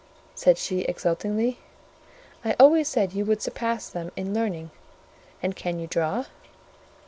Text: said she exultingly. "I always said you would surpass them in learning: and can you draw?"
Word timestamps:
said 0.33 0.57
she 0.57 0.79
exultingly. 0.79 1.59
"I 2.43 2.55
always 2.59 2.87
said 2.87 3.13
you 3.13 3.23
would 3.25 3.39
surpass 3.39 3.87
them 3.87 4.09
in 4.15 4.33
learning: 4.33 4.71
and 5.43 5.55
can 5.55 5.77
you 5.77 5.85
draw?" 5.85 6.25